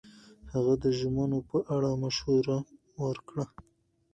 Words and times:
هغه 0.53 0.73
د 0.83 0.85
ژمنو 0.99 1.39
په 1.49 1.57
اړه 1.75 1.89
مشوره 2.03 2.57
ورکړه. 3.03 3.45